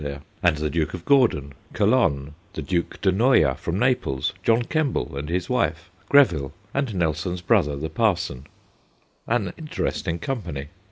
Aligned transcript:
there, 0.01 0.23
and 0.41 0.57
the 0.57 0.69
Duke 0.71 0.95
of 0.95 1.05
Gordon, 1.05 1.53
Calonne, 1.75 2.33
the 2.53 2.63
Duke 2.63 2.99
de 3.01 3.11
Noia 3.11 3.55
from 3.55 3.77
Naples, 3.77 4.33
John 4.41 4.63
Kemble 4.63 5.15
and 5.15 5.29
his 5.29 5.47
wife, 5.47 5.91
Greville, 6.09 6.53
and 6.73 6.95
Nelson's 6.95 7.41
brother 7.41 7.75
the 7.75 7.87
parson 7.87 8.47
an 9.27 9.53
interesting 9.59 10.17
company. 10.17 10.69